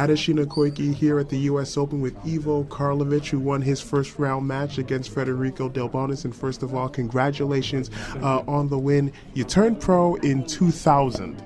Adesina 0.00 0.46
Koike 0.46 0.94
here 0.94 1.18
at 1.18 1.28
the 1.28 1.38
U.S. 1.40 1.76
Open 1.76 2.00
with 2.00 2.16
Ivo 2.26 2.64
Karlovic, 2.64 3.28
who 3.28 3.38
won 3.38 3.60
his 3.60 3.82
first 3.82 4.18
round 4.18 4.48
match 4.48 4.78
against 4.78 5.10
Federico 5.10 5.68
Delbonis. 5.68 6.24
And 6.24 6.34
first 6.34 6.62
of 6.62 6.74
all, 6.74 6.88
congratulations 6.88 7.90
uh, 8.22 8.42
on 8.48 8.68
the 8.68 8.78
win. 8.78 9.12
You 9.34 9.44
turned 9.44 9.78
pro 9.78 10.14
in 10.16 10.46
2000. 10.46 11.44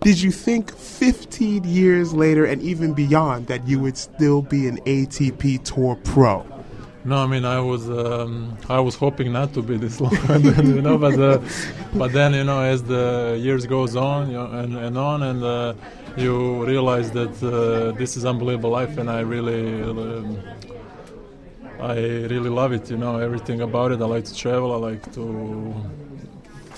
Did 0.00 0.22
you 0.22 0.30
think 0.30 0.74
15 0.74 1.64
years 1.64 2.14
later 2.14 2.46
and 2.46 2.62
even 2.62 2.94
beyond 2.94 3.46
that 3.48 3.68
you 3.68 3.78
would 3.80 3.98
still 3.98 4.40
be 4.40 4.66
an 4.68 4.78
ATP 4.78 5.62
Tour 5.62 5.96
pro? 5.96 6.46
No, 7.04 7.16
I 7.16 7.26
mean 7.26 7.44
I 7.44 7.58
was 7.60 7.90
um, 7.90 8.56
I 8.68 8.78
was 8.78 8.94
hoping 8.94 9.32
not 9.32 9.52
to 9.54 9.62
be 9.62 9.76
this 9.76 10.00
long, 10.04 10.16
you 10.76 10.82
know, 10.82 10.98
but 10.98 11.18
uh, 11.18 11.40
but 11.94 12.12
then 12.12 12.32
you 12.34 12.44
know 12.44 12.60
as 12.60 12.82
the 12.84 13.36
years 13.40 13.66
goes 13.66 13.96
on 13.96 14.28
you 14.28 14.34
know, 14.34 14.46
and, 14.46 14.76
and 14.76 14.96
on 14.96 15.22
and 15.24 15.42
uh, 15.42 15.74
you 16.16 16.64
realize 16.64 17.10
that 17.12 17.34
uh, 17.42 17.90
this 17.98 18.16
is 18.16 18.24
unbelievable 18.24 18.70
life 18.70 18.98
and 18.98 19.10
I 19.10 19.20
really 19.20 19.82
um, 19.82 20.38
I 21.80 21.96
really 21.96 22.48
love 22.50 22.72
it, 22.72 22.88
you 22.90 22.96
know, 22.96 23.18
everything 23.18 23.60
about 23.60 23.90
it. 23.90 24.00
I 24.00 24.04
like 24.04 24.24
to 24.26 24.34
travel, 24.36 24.72
I 24.72 24.76
like 24.76 25.12
to 25.14 25.74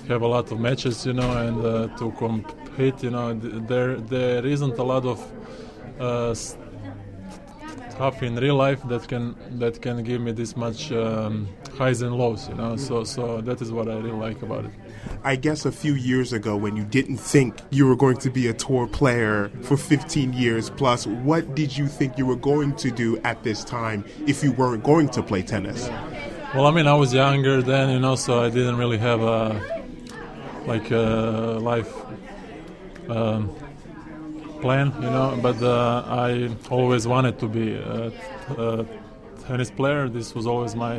have 0.09 0.23
a 0.23 0.27
lot 0.27 0.51
of 0.51 0.59
matches, 0.59 1.05
you 1.05 1.13
know, 1.13 1.31
and 1.47 1.65
uh, 1.67 1.97
to 1.99 2.11
compete, 2.13 3.03
you 3.03 3.11
know, 3.11 3.35
there 3.35 3.97
there 3.97 4.47
isn't 4.47 4.79
a 4.79 4.83
lot 4.83 5.05
of 5.05 5.21
uh, 8.01 8.11
in 8.23 8.37
real 8.37 8.57
life 8.57 8.83
that 8.89 9.07
can 9.09 9.37
that 9.59 9.81
can 9.81 10.03
give 10.03 10.21
me 10.21 10.33
this 10.33 10.57
much 10.57 10.93
um, 10.93 11.49
highs 11.77 12.03
and 12.03 12.17
lows 12.17 12.49
you 12.49 12.55
know? 12.55 12.77
So 12.77 13.05
so 13.05 13.41
that 13.41 13.61
is 13.63 13.73
what 13.73 13.89
i 13.89 13.95
really 13.95 14.11
like 14.13 14.43
about 14.43 14.65
it. 14.65 14.71
I 15.23 15.37
guess 15.37 15.65
a 15.65 15.73
few 15.73 15.95
years 15.95 16.33
ago 16.33 16.57
when 16.57 16.77
you 16.77 16.85
didn't 16.85 17.19
think 17.19 17.57
you 17.71 17.87
were 17.87 17.97
going 17.97 18.17
to 18.19 18.31
be 18.31 18.49
a 18.49 18.53
tour 18.55 18.87
player 18.87 19.51
for 19.63 19.77
15 19.77 20.33
years 20.33 20.71
plus 20.71 21.07
what 21.07 21.55
did 21.55 21.77
you 21.77 21.87
think 21.87 22.19
you 22.19 22.27
were 22.27 22.37
going 22.37 22.75
to 22.77 22.91
do 22.91 23.19
at 23.19 23.43
this 23.43 23.65
time 23.65 24.05
if 24.27 24.43
you 24.43 24.53
weren't 24.53 24.85
going 24.85 25.09
to 25.11 25.23
play 25.23 25.43
tennis? 25.43 25.89
Well 26.55 26.67
i 26.67 26.71
mean 26.71 26.87
i 26.87 26.95
was 26.95 27.13
younger 27.13 27.63
then 27.63 27.91
you 27.91 28.01
know 28.01 28.17
so 28.17 28.43
i 28.43 28.51
didn't 28.51 28.77
really 28.77 28.99
have 28.99 29.21
a 29.23 29.85
like 30.67 30.91
a 30.91 31.59
life 31.61 31.93
um, 33.09 33.55
plan, 34.65 34.87
you 35.05 35.11
know. 35.17 35.39
But 35.49 35.59
uh, 35.63 36.25
I 36.27 36.49
always 36.71 37.07
wanted 37.07 37.39
to 37.43 37.47
be 37.59 37.67
a, 37.75 38.13
tennis 39.47 39.71
player. 39.71 40.09
This 40.09 40.35
was 40.37 40.47
always 40.53 40.75
my 40.87 40.97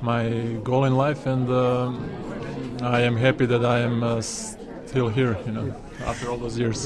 my 0.00 0.24
goal 0.68 0.84
in 0.90 0.94
life, 1.06 1.22
and 1.34 1.46
uh, 1.50 1.92
I 2.96 3.00
am 3.08 3.16
happy 3.26 3.46
that 3.52 3.62
I 3.76 3.78
am 3.88 3.96
uh, 4.02 4.22
still 4.90 5.08
here, 5.18 5.34
you 5.46 5.52
know, 5.56 5.68
after 6.10 6.24
all 6.30 6.38
those 6.44 6.58
years 6.58 6.80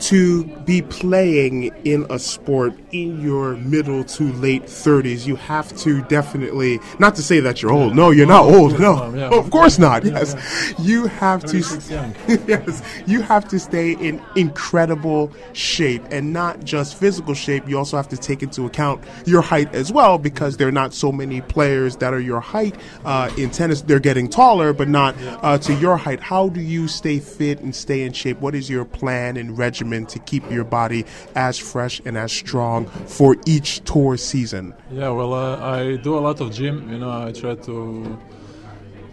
to 0.00 0.44
be 0.64 0.82
playing 0.82 1.64
in 1.84 2.06
a 2.10 2.18
sport 2.18 2.74
in 2.92 3.20
your 3.20 3.56
middle 3.56 4.04
to 4.04 4.32
late 4.34 4.64
30s, 4.64 5.26
you 5.26 5.36
have 5.36 5.76
to 5.78 6.02
definitely, 6.02 6.78
not 6.98 7.14
to 7.16 7.22
say 7.22 7.40
that 7.40 7.62
you're 7.62 7.72
old. 7.72 7.94
No, 7.94 8.10
you're 8.10 8.26
not 8.26 8.44
old. 8.44 8.78
No, 8.78 9.14
yeah. 9.14 9.28
of 9.30 9.50
course 9.50 9.78
not. 9.78 10.04
Yes. 10.04 10.34
You 10.78 11.06
have 11.06 11.44
to, 11.46 11.58
yes, 12.46 12.82
you 13.06 13.22
have 13.22 13.48
to 13.48 13.58
stay 13.58 13.92
in 13.92 14.22
incredible 14.34 15.32
shape 15.52 16.02
and 16.10 16.32
not 16.32 16.62
just 16.64 16.96
physical 16.96 17.34
shape. 17.34 17.68
You 17.68 17.78
also 17.78 17.96
have 17.96 18.08
to 18.08 18.16
take 18.16 18.42
into 18.42 18.66
account 18.66 19.02
your 19.24 19.42
height 19.42 19.74
as 19.74 19.92
well 19.92 20.18
because 20.18 20.56
there 20.56 20.68
are 20.68 20.72
not 20.72 20.92
so 20.92 21.10
many 21.10 21.40
players 21.40 21.96
that 21.96 22.12
are 22.12 22.20
your 22.20 22.40
height 22.40 22.76
uh, 23.04 23.30
in 23.38 23.50
tennis. 23.50 23.82
They're 23.82 23.98
getting 23.98 24.28
taller, 24.28 24.72
but 24.72 24.88
not 24.88 25.14
uh, 25.42 25.58
to 25.58 25.74
your 25.74 25.96
height. 25.96 26.20
How 26.20 26.48
do 26.48 26.60
you 26.60 26.88
stay 26.88 27.18
fit 27.18 27.60
and 27.60 27.74
stay 27.74 28.02
in 28.02 28.12
shape? 28.12 28.40
What 28.40 28.54
is 28.54 28.68
your 28.68 28.84
plan 28.84 29.36
and 29.36 29.56
regimen? 29.56 29.85
Regimen 29.86 30.06
to 30.06 30.18
keep 30.20 30.50
your 30.50 30.64
body 30.64 31.04
as 31.34 31.58
fresh 31.58 32.00
and 32.04 32.16
as 32.16 32.32
strong 32.32 32.86
for 33.06 33.36
each 33.46 33.80
tour 33.84 34.16
season? 34.16 34.74
Yeah, 34.90 35.10
well, 35.10 35.32
uh, 35.34 35.58
I 35.60 35.96
do 35.96 36.18
a 36.18 36.20
lot 36.20 36.40
of 36.40 36.52
gym. 36.52 36.90
You 36.90 36.98
know, 36.98 37.26
I 37.26 37.32
try 37.32 37.54
to 37.54 38.18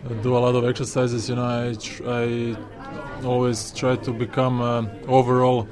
uh, 0.05 0.13
do 0.21 0.35
a 0.37 0.39
lot 0.39 0.55
of 0.55 0.65
exercises. 0.65 1.29
You 1.29 1.35
know, 1.35 1.45
I 1.45 1.75
tr- 1.75 2.03
I 2.07 2.55
always 3.25 3.71
try 3.71 3.95
to 3.95 4.11
become 4.11 4.61
uh, 4.61 4.85
overall 5.07 5.67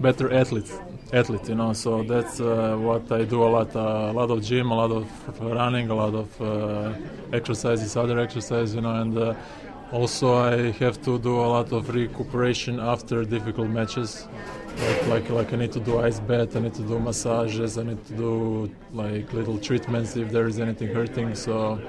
better 0.00 0.32
athlete. 0.32 0.70
Athlete, 1.10 1.48
you 1.48 1.54
know, 1.54 1.72
so 1.72 2.02
that's 2.02 2.38
uh, 2.38 2.76
what 2.78 3.10
I 3.10 3.24
do 3.24 3.42
a 3.42 3.48
lot. 3.48 3.74
Uh, 3.74 4.12
a 4.12 4.14
lot 4.20 4.30
of 4.30 4.42
gym, 4.42 4.70
a 4.70 4.74
lot 4.74 4.90
of 4.90 5.06
running, 5.40 5.88
a 5.88 5.94
lot 5.94 6.14
of 6.14 6.28
uh, 6.38 6.92
exercises, 7.32 7.96
other 7.96 8.18
exercises, 8.18 8.74
you 8.74 8.82
know, 8.82 8.94
and 9.00 9.16
also, 9.92 10.36
I 10.36 10.70
have 10.72 11.00
to 11.02 11.18
do 11.18 11.40
a 11.40 11.48
lot 11.56 11.72
of 11.72 11.88
recuperation 11.94 12.78
after 12.78 13.24
difficult 13.24 13.68
matches. 13.68 14.28
Like, 14.76 15.06
like, 15.08 15.30
like 15.30 15.52
I 15.52 15.56
need 15.56 15.72
to 15.72 15.80
do 15.80 15.98
ice 15.98 16.20
bath, 16.20 16.56
I 16.56 16.60
need 16.60 16.74
to 16.74 16.82
do 16.82 16.98
massages, 16.98 17.78
I 17.78 17.82
need 17.82 18.04
to 18.06 18.12
do 18.12 18.70
like 18.92 19.32
little 19.32 19.58
treatments 19.58 20.16
if 20.16 20.30
there 20.30 20.46
is 20.46 20.60
anything 20.60 20.88
hurting. 20.88 21.34
So 21.34 21.80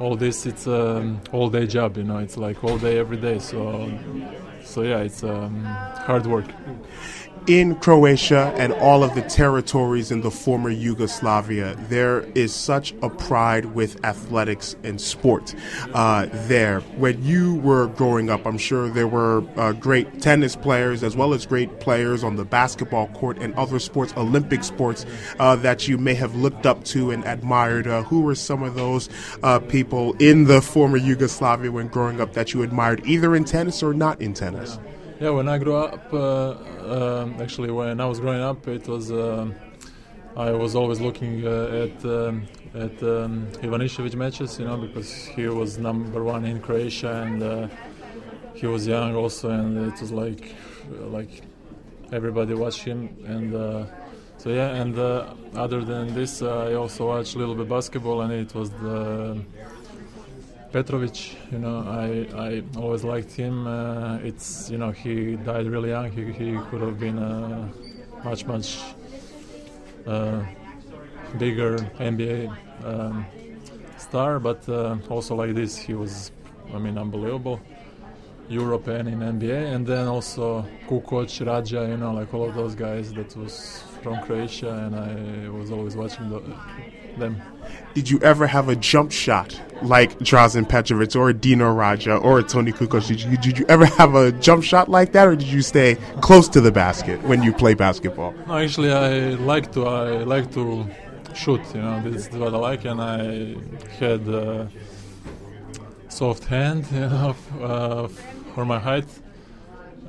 all 0.00 0.16
this, 0.16 0.46
it's 0.46 0.66
an 0.66 1.20
all 1.32 1.48
day 1.48 1.66
job, 1.66 1.96
you 1.96 2.04
know. 2.04 2.18
It's 2.18 2.36
like 2.36 2.64
all 2.64 2.78
day, 2.78 2.98
every 2.98 3.18
day. 3.18 3.38
So, 3.38 3.90
so 4.64 4.82
yeah, 4.82 4.98
it's 4.98 5.22
um, 5.22 5.64
hard 5.64 6.26
work 6.26 6.46
in 7.48 7.74
Croatia 7.76 8.52
and 8.58 8.74
all 8.74 9.02
of 9.02 9.14
the 9.14 9.22
territories 9.22 10.10
in 10.10 10.20
the 10.20 10.30
former 10.30 10.68
Yugoslavia, 10.68 11.74
there 11.88 12.20
is 12.34 12.54
such 12.54 12.94
a 13.00 13.08
pride 13.08 13.64
with 13.64 14.04
athletics 14.04 14.76
and 14.84 15.00
sport 15.00 15.54
uh, 15.94 16.26
there. 16.46 16.80
When 16.98 17.22
you 17.24 17.54
were 17.54 17.86
growing 17.86 18.28
up, 18.28 18.44
I'm 18.44 18.58
sure 18.58 18.90
there 18.90 19.08
were 19.08 19.42
uh, 19.56 19.72
great 19.72 20.20
tennis 20.20 20.54
players 20.56 21.02
as 21.02 21.16
well 21.16 21.32
as 21.32 21.46
great 21.46 21.80
players 21.80 22.22
on 22.22 22.36
the 22.36 22.44
basketball 22.44 23.08
court 23.08 23.38
and 23.38 23.54
other 23.54 23.78
sports, 23.78 24.12
Olympic 24.18 24.62
sports, 24.62 25.06
uh, 25.38 25.56
that 25.56 25.88
you 25.88 25.96
may 25.96 26.14
have 26.14 26.34
looked 26.34 26.66
up 26.66 26.84
to 26.84 27.10
and 27.10 27.24
admired. 27.24 27.86
Uh, 27.86 28.02
who 28.02 28.20
were 28.20 28.34
some 28.34 28.62
of 28.62 28.74
those 28.74 29.08
uh, 29.42 29.58
people 29.58 30.12
in 30.18 30.44
the 30.44 30.60
former 30.60 30.98
Yugoslavia 30.98 31.72
when 31.72 31.88
growing 31.88 32.20
up 32.20 32.34
that 32.34 32.52
you 32.52 32.62
admired, 32.62 33.00
either 33.06 33.34
in 33.34 33.44
tennis 33.44 33.82
or 33.82 33.94
not 33.94 34.20
in 34.20 34.34
tennis? 34.34 34.78
Yeah, 34.78 34.97
when 35.20 35.48
I 35.48 35.58
grew 35.58 35.76
up, 35.76 36.12
uh, 36.12 36.50
um, 37.20 37.40
actually, 37.40 37.70
when 37.70 38.00
I 38.00 38.06
was 38.06 38.20
growing 38.20 38.40
up, 38.40 38.68
it 38.68 38.86
was 38.86 39.10
uh, 39.10 39.50
I 40.36 40.52
was 40.52 40.76
always 40.76 41.00
looking 41.00 41.44
uh, 41.44 41.88
at 41.88 42.04
um, 42.04 42.46
at 42.74 43.02
um, 43.02 43.48
Ivanišević 43.60 44.14
matches, 44.14 44.58
you 44.60 44.66
know, 44.66 44.76
because 44.76 45.26
he 45.26 45.48
was 45.48 45.78
number 45.78 46.22
one 46.22 46.44
in 46.44 46.60
Croatia 46.60 47.22
and 47.22 47.42
uh, 47.42 47.68
he 48.54 48.66
was 48.66 48.86
young 48.86 49.16
also, 49.16 49.50
and 49.50 49.92
it 49.92 50.00
was 50.00 50.12
like 50.12 50.54
like 50.88 51.42
everybody 52.12 52.54
watched 52.54 52.84
him, 52.84 53.08
and 53.26 53.54
uh, 53.54 53.86
so 54.36 54.50
yeah. 54.50 54.76
And 54.76 54.96
uh, 54.96 55.34
other 55.54 55.84
than 55.84 56.14
this, 56.14 56.42
I 56.42 56.74
also 56.74 57.08
watched 57.08 57.34
a 57.34 57.38
little 57.38 57.56
bit 57.56 57.68
basketball, 57.68 58.20
and 58.20 58.32
it 58.32 58.54
was 58.54 58.70
the 58.70 59.44
Petrovic, 60.72 61.50
you 61.50 61.58
know, 61.58 61.78
I, 61.86 62.28
I 62.36 62.62
always 62.76 63.02
liked 63.02 63.32
him. 63.32 63.66
Uh, 63.66 64.18
it's 64.18 64.70
you 64.70 64.76
know 64.76 64.90
he 64.90 65.36
died 65.36 65.66
really 65.66 65.90
young. 65.90 66.10
He, 66.12 66.24
he 66.32 66.58
could 66.70 66.82
have 66.82 66.98
been 67.00 67.18
a 67.18 67.70
much 68.22 68.44
much 68.44 68.78
uh, 70.06 70.42
bigger 71.38 71.78
NBA 71.98 72.54
um, 72.84 73.26
star, 73.96 74.38
but 74.38 74.68
uh, 74.68 74.96
also 75.08 75.34
like 75.34 75.54
this, 75.54 75.76
he 75.76 75.94
was, 75.94 76.32
I 76.74 76.78
mean, 76.78 76.98
unbelievable. 76.98 77.60
European 78.48 79.08
in 79.08 79.18
NBA, 79.18 79.74
and 79.74 79.86
then 79.86 80.08
also 80.08 80.66
Kukoc, 80.86 81.28
Radja, 81.44 81.86
you 81.86 81.98
know, 81.98 82.14
like 82.14 82.32
all 82.32 82.48
of 82.48 82.54
those 82.54 82.74
guys 82.74 83.12
that 83.12 83.36
was 83.36 83.82
from 84.02 84.22
Croatia, 84.22 84.72
and 84.84 84.96
I 84.96 85.50
was 85.50 85.70
always 85.70 85.96
watching 85.96 86.30
the, 86.30 86.40
them. 87.18 87.40
Did 87.94 88.10
you 88.10 88.18
ever 88.20 88.46
have 88.46 88.68
a 88.68 88.76
jump 88.76 89.10
shot 89.12 89.60
like 89.82 90.18
Drazen 90.20 90.68
Petrovic 90.68 91.16
or 91.16 91.32
Dino 91.32 91.74
Radja 91.74 92.22
or 92.22 92.42
Tony 92.42 92.72
Kukoc? 92.72 93.06
Did 93.06 93.22
you, 93.22 93.36
did 93.36 93.58
you 93.58 93.66
ever 93.68 93.86
have 93.86 94.14
a 94.14 94.32
jump 94.32 94.64
shot 94.64 94.88
like 94.88 95.12
that, 95.12 95.26
or 95.26 95.36
did 95.36 95.48
you 95.48 95.62
stay 95.62 95.96
close 96.20 96.48
to 96.50 96.60
the 96.60 96.70
basket 96.70 97.20
when 97.22 97.42
you 97.42 97.52
play 97.52 97.74
basketball? 97.74 98.34
No, 98.46 98.58
actually, 98.58 98.92
I 98.92 99.30
like 99.52 99.72
to. 99.72 99.86
I 99.86 100.22
like 100.24 100.52
to 100.52 100.86
shoot. 101.34 101.60
You 101.74 101.82
know, 101.82 102.00
this 102.02 102.28
is 102.28 102.36
what 102.36 102.54
I 102.54 102.58
like, 102.58 102.84
and 102.84 103.00
I 103.00 103.56
had 103.98 104.28
a 104.28 104.68
soft 106.08 106.44
hand, 106.44 106.86
you 106.92 107.00
know, 107.00 107.34
uh, 107.60 108.08
for 108.54 108.64
my 108.64 108.78
height. 108.78 109.08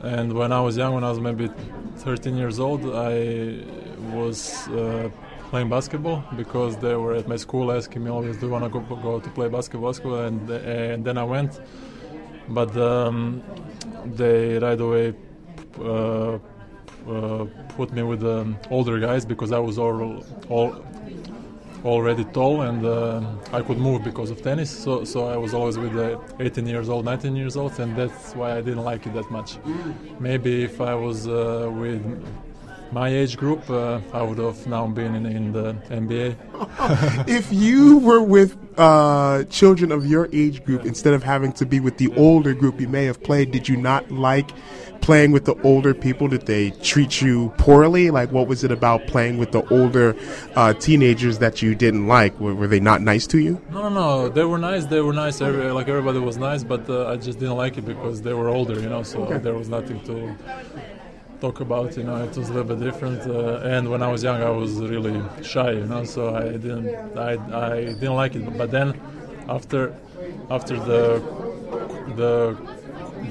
And 0.01 0.33
when 0.33 0.51
I 0.51 0.61
was 0.61 0.77
young, 0.77 0.93
when 0.93 1.03
I 1.03 1.09
was 1.09 1.19
maybe 1.19 1.49
13 1.97 2.37
years 2.37 2.59
old, 2.59 2.85
I 2.85 3.63
was. 4.13 4.67
Uh, 4.69 5.09
playing 5.49 5.69
basketball 5.69 6.23
because 6.35 6.77
they 6.77 6.95
were 6.95 7.15
at 7.15 7.27
my 7.27 7.35
school 7.35 7.71
asking 7.71 8.03
me 8.03 8.09
always, 8.11 8.37
"Do 8.37 8.45
you 8.45 8.51
want 8.51 8.65
to 8.65 8.69
go, 8.69 8.81
go 9.07 9.19
to 9.19 9.29
play 9.37 9.47
basketball?" 9.49 9.89
basketball? 9.91 10.21
And 10.29 10.49
and 10.49 11.03
then 11.05 11.17
I 11.17 11.23
went, 11.23 11.59
but 12.49 12.71
um, 12.77 13.43
they 14.05 14.57
right 14.59 14.79
away 14.79 15.13
uh, 15.79 16.37
uh, 17.07 17.45
put 17.77 17.91
me 17.91 18.03
with 18.03 18.21
the 18.21 18.39
older 18.69 18.99
guys 18.99 19.25
because 19.25 19.51
I 19.51 19.59
was 19.59 19.77
all, 19.77 20.23
all 20.49 20.75
already 21.85 22.25
tall 22.25 22.61
and 22.61 22.85
uh, 22.85 23.21
I 23.53 23.61
could 23.61 23.77
move 23.77 24.03
because 24.03 24.29
of 24.31 24.41
tennis. 24.41 24.69
So 24.69 25.03
so 25.03 25.27
I 25.27 25.37
was 25.37 25.53
always 25.53 25.77
with 25.77 25.93
the 25.93 26.19
18 26.39 26.67
years 26.67 26.89
old, 26.89 27.05
19 27.05 27.35
years 27.35 27.55
old, 27.55 27.79
and 27.79 27.95
that's 27.95 28.35
why 28.35 28.57
I 28.57 28.61
didn't 28.61 28.83
like 28.83 29.05
it 29.07 29.13
that 29.13 29.29
much. 29.31 29.57
Maybe 30.19 30.63
if 30.63 30.81
I 30.81 30.95
was 30.95 31.27
uh, 31.27 31.69
with 31.81 32.03
my 32.91 33.09
age 33.09 33.37
group, 33.37 33.69
uh, 33.69 33.99
I 34.13 34.21
would 34.21 34.37
have 34.37 34.65
now 34.67 34.87
been 34.87 35.15
in, 35.15 35.25
in 35.25 35.51
the 35.51 35.73
NBA. 35.89 37.27
if 37.27 37.51
you 37.51 37.99
were 37.99 38.21
with 38.21 38.57
uh, 38.77 39.43
children 39.45 39.91
of 39.91 40.05
your 40.05 40.29
age 40.33 40.63
group 40.63 40.85
instead 40.85 41.13
of 41.13 41.23
having 41.23 41.51
to 41.53 41.65
be 41.65 41.79
with 41.79 41.97
the 41.97 42.13
older 42.15 42.53
group 42.53 42.79
you 42.79 42.87
may 42.87 43.05
have 43.05 43.21
played, 43.21 43.51
did 43.51 43.67
you 43.67 43.77
not 43.77 44.09
like 44.11 44.51
playing 45.01 45.31
with 45.31 45.45
the 45.45 45.55
older 45.63 45.93
people? 45.93 46.27
Did 46.27 46.45
they 46.45 46.71
treat 46.71 47.21
you 47.21 47.53
poorly? 47.57 48.09
Like, 48.11 48.31
what 48.31 48.47
was 48.47 48.63
it 48.63 48.71
about 48.71 49.05
playing 49.07 49.37
with 49.37 49.51
the 49.51 49.67
older 49.73 50.15
uh, 50.55 50.73
teenagers 50.73 51.39
that 51.39 51.61
you 51.61 51.75
didn't 51.75 52.07
like? 52.07 52.39
Were, 52.39 52.55
were, 52.55 52.67
they 52.67 52.79
not 52.79 53.01
nice 53.01 53.27
to 53.27 53.39
you? 53.39 53.61
No, 53.71 53.83
no, 53.83 53.89
no. 53.89 54.29
They 54.29 54.45
were 54.45 54.57
nice. 54.57 54.85
They 54.85 55.01
were 55.01 55.13
nice. 55.13 55.41
Every, 55.41 55.71
like 55.71 55.87
everybody 55.87 56.19
was 56.19 56.37
nice, 56.37 56.63
but 56.63 56.89
uh, 56.89 57.07
I 57.07 57.17
just 57.17 57.39
didn't 57.39 57.57
like 57.57 57.77
it 57.77 57.85
because 57.85 58.21
they 58.21 58.33
were 58.33 58.49
older, 58.49 58.79
you 58.79 58.89
know. 58.89 59.03
So 59.03 59.23
okay. 59.23 59.37
there 59.37 59.55
was 59.55 59.69
nothing 59.69 60.01
to 60.05 60.35
talk 61.39 61.59
about. 61.59 61.97
You 61.97 62.03
know, 62.03 62.23
it 62.23 62.35
was 62.35 62.49
a 62.49 62.53
little 62.53 62.75
bit 62.75 62.79
different. 62.79 63.21
Uh, 63.25 63.73
and 63.73 63.89
when 63.89 64.01
I 64.01 64.11
was 64.11 64.23
young, 64.23 64.41
I 64.41 64.49
was 64.49 64.79
really 64.79 65.21
shy. 65.41 65.71
You 65.71 65.85
know, 65.85 66.03
so 66.03 66.35
I 66.35 66.43
didn't, 66.51 67.17
I, 67.17 67.31
I 67.71 67.85
didn't 67.85 68.15
like 68.15 68.35
it. 68.35 68.57
But 68.57 68.71
then, 68.71 68.99
after, 69.47 69.95
after 70.49 70.75
the, 70.79 71.21
the, 72.15 72.57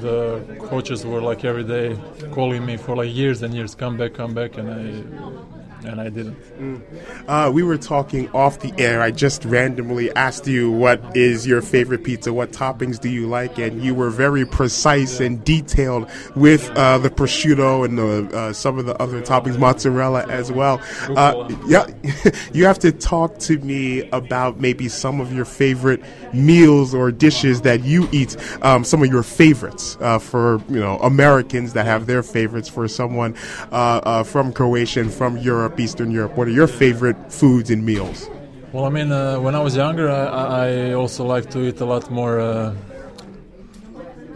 the 0.01 0.57
coaches 0.67 1.05
were 1.05 1.21
like 1.21 1.45
every 1.45 1.65
day 1.65 1.99
calling 2.31 2.65
me 2.65 2.77
for 2.77 2.97
like 2.97 3.13
years 3.15 3.43
and 3.43 3.55
years, 3.55 3.75
come 3.75 3.97
back, 3.97 4.15
come 4.15 4.35
back, 4.35 4.59
and 4.59 4.71
I 4.71 5.58
and 5.85 6.01
I 6.01 6.09
didn't. 6.09 6.37
Mm. 6.59 7.29
Uh, 7.29 7.51
we 7.53 7.63
were 7.63 7.79
talking 7.79 8.29
off 8.31 8.61
the 8.61 8.73
air. 8.79 9.01
I 9.01 9.11
just 9.11 9.45
randomly 9.45 10.11
asked 10.13 10.47
you 10.47 10.71
what 10.71 11.17
is 11.17 11.47
your 11.47 11.63
favorite 11.63 12.05
pizza, 12.05 12.33
what 12.33 12.53
toppings 12.53 12.99
do 12.99 13.09
you 13.09 13.27
like, 13.27 13.59
and 13.59 13.83
you 13.83 13.95
were 13.95 14.11
very 14.11 14.45
precise 14.45 15.21
and 15.21 15.45
detailed 15.45 16.11
with 16.35 16.69
uh, 16.71 16.99
the 16.99 17.11
prosciutto 17.11 17.85
and 17.85 17.99
the, 17.99 18.37
uh, 18.37 18.53
some 18.53 18.79
of 18.79 18.87
the 18.87 19.01
other 19.01 19.23
toppings, 19.23 19.59
mozzarella 19.59 20.27
as 20.29 20.51
well. 20.51 20.81
Uh, 21.09 21.49
yeah, 21.67 21.87
you 22.53 22.65
have 22.65 22.79
to 22.79 22.93
talk 22.93 23.39
to 23.39 23.59
me 23.59 24.09
about 24.11 24.61
maybe 24.61 24.89
some 24.89 25.21
of 25.21 25.33
your 25.33 25.45
favorite 25.45 26.03
meals 26.33 26.95
or 26.95 27.11
dishes 27.11 27.63
that 27.63 27.85
you 27.85 28.09
eat. 28.13 28.37
Um, 28.63 28.85
some 28.85 29.03
of 29.03 29.11
your 29.11 29.23
favorites 29.23 29.97
uh, 30.01 30.19
for 30.19 30.61
you 30.69 30.81
know 30.81 30.99
Americans 30.99 31.73
that 31.75 31.87
have 31.87 32.07
their 32.07 32.23
favorites. 32.23 32.69
For 32.69 32.89
someone 32.89 33.35
uh, 33.71 34.23
from 34.25 34.53
Croatia 34.53 35.01
and 35.01 35.13
from 35.13 35.39
Europe 35.39 35.68
Europe, 35.69 35.81
Eastern 35.81 36.11
Europe? 36.11 36.37
What 36.37 36.49
are 36.49 36.57
your 36.63 36.67
favorite 36.67 37.17
foods 37.31 37.71
and 37.71 37.85
meals? 37.85 38.31
Well, 38.73 38.85
I 38.85 38.91
mean, 38.91 39.13
uh, 39.13 39.39
when 39.41 39.55
I 39.55 39.61
was 39.61 39.77
younger, 39.77 40.11
I, 40.11 40.91
I, 40.91 40.93
also 40.93 41.25
like 41.25 41.51
to 41.51 41.61
eat 41.69 41.81
a 41.81 41.85
lot 41.85 42.11
more. 42.11 42.41
Uh, 42.41 42.75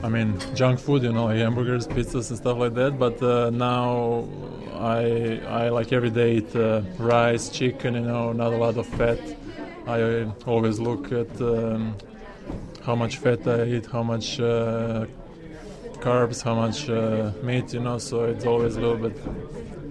I 0.02 0.08
mean, 0.08 0.38
junk 0.54 0.78
food, 0.78 1.02
you 1.02 1.12
know, 1.12 1.28
hamburgers, 1.28 1.86
pizzas, 1.86 2.28
and 2.30 2.38
stuff 2.38 2.58
like 2.58 2.74
that. 2.74 2.98
But 2.98 3.22
uh, 3.22 3.50
now, 3.50 4.28
I 4.74 5.40
I 5.46 5.68
like 5.70 5.92
every 5.92 6.10
day 6.10 6.38
eat 6.38 6.56
uh, 6.56 6.82
rice, 6.98 7.48
chicken, 7.50 7.94
you 7.94 8.00
know, 8.00 8.32
not 8.32 8.52
a 8.52 8.56
lot 8.56 8.76
of 8.76 8.86
fat. 8.98 9.20
I 9.86 10.26
always 10.46 10.78
look 10.78 11.12
at 11.12 11.32
um, 11.40 11.94
how 12.84 12.94
much 12.94 13.18
fat 13.18 13.46
I 13.46 13.64
eat, 13.76 13.86
how 13.86 14.02
much 14.02 14.40
uh, 14.40 15.06
carbs, 16.02 16.42
how 16.42 16.54
much 16.54 16.88
uh, 16.88 17.32
meat, 17.42 17.72
you 17.72 17.80
know. 17.80 17.98
So 17.98 18.24
it's 18.24 18.44
always 18.44 18.76
a 18.76 18.80
little 18.80 19.02
bit 19.08 19.16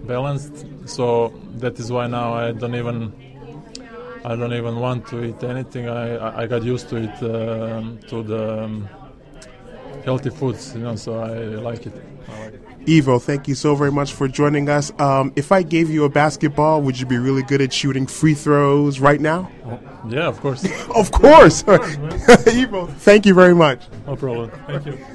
balanced. 0.08 0.66
So 0.86 1.34
that 1.58 1.80
is 1.80 1.92
why 1.92 2.08
now 2.08 2.34
I 2.34 2.52
don't 2.52 2.76
even 2.76 3.14
I 4.24 4.36
don't 4.36 4.54
even 4.54 4.76
want 4.80 5.08
to 5.08 5.24
eat 5.24 5.44
anything. 5.44 5.90
I 5.90 6.42
I 6.42 6.48
got 6.48 6.64
used 6.64 6.90
to 6.90 6.98
it 6.98 7.16
uh, 7.24 7.82
to 8.10 8.24
the 8.24 8.64
um, 8.64 8.90
healthy 10.06 10.30
foods, 10.30 10.76
you 10.76 10.82
know. 10.82 10.96
So 10.96 11.20
I 11.20 11.34
like 11.70 11.86
it. 11.88 11.94
I 12.30 12.40
like 12.44 12.54
it. 12.54 12.62
Ivo, 12.88 13.20
thank 13.20 13.48
you 13.48 13.54
so 13.54 13.76
very 13.76 13.92
much 13.92 14.14
for 14.14 14.28
joining 14.28 14.68
us. 14.68 14.92
Um, 15.00 15.32
if 15.36 15.52
I 15.52 15.62
gave 15.62 15.90
you 15.92 16.04
a 16.04 16.10
basketball, 16.10 16.82
would 16.82 17.00
you 17.00 17.06
be 17.06 17.18
really 17.18 17.44
good 17.44 17.62
at 17.62 17.72
shooting 17.72 18.08
free 18.08 18.34
throws 18.34 19.00
right 19.00 19.22
now? 19.22 19.52
Oh, 19.66 19.80
yeah, 20.10 20.28
of 20.28 20.40
course. 20.42 20.66
of 20.96 21.12
course. 21.12 21.64
Ivo, 22.48 22.88
thank 22.88 23.28
you 23.28 23.36
very 23.36 23.54
much. 23.54 23.84
No 24.08 24.16
problem. 24.16 24.50
Thank 24.68 24.86
you. 24.88 25.06